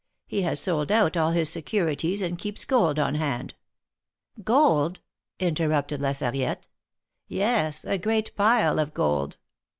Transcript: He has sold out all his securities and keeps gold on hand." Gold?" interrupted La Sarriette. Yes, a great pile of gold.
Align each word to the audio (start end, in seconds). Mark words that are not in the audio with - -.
He 0.25 0.41
has 0.41 0.59
sold 0.59 0.91
out 0.91 1.15
all 1.15 1.29
his 1.29 1.51
securities 1.51 2.23
and 2.23 2.39
keeps 2.39 2.65
gold 2.65 2.97
on 2.97 3.13
hand." 3.13 3.53
Gold?" 4.43 4.99
interrupted 5.49 6.01
La 6.01 6.13
Sarriette. 6.13 6.67
Yes, 7.27 7.85
a 7.85 7.99
great 7.99 8.35
pile 8.35 8.79
of 8.79 8.95
gold. 8.95 9.37